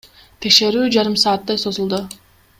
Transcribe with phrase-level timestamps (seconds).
[0.45, 2.03] Текшерүү жарым сааттай созулду.